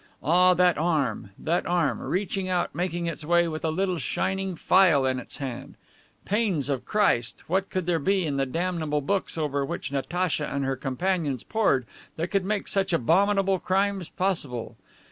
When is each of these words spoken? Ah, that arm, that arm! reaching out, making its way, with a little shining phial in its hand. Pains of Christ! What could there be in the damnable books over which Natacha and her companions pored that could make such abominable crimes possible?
Ah, 0.23 0.55
that 0.55 0.79
arm, 0.79 1.29
that 1.37 1.67
arm! 1.67 2.01
reaching 2.01 2.49
out, 2.49 2.73
making 2.73 3.05
its 3.05 3.23
way, 3.23 3.47
with 3.47 3.63
a 3.63 3.69
little 3.69 3.99
shining 3.99 4.55
phial 4.55 5.05
in 5.05 5.19
its 5.19 5.37
hand. 5.37 5.75
Pains 6.25 6.69
of 6.69 6.85
Christ! 6.85 7.43
What 7.45 7.69
could 7.69 7.85
there 7.85 7.99
be 7.99 8.25
in 8.25 8.37
the 8.37 8.47
damnable 8.47 9.01
books 9.01 9.37
over 9.37 9.63
which 9.63 9.91
Natacha 9.91 10.47
and 10.47 10.65
her 10.65 10.75
companions 10.75 11.43
pored 11.43 11.85
that 12.15 12.29
could 12.29 12.45
make 12.45 12.67
such 12.67 12.91
abominable 12.93 13.59
crimes 13.59 14.09
possible? 14.09 14.75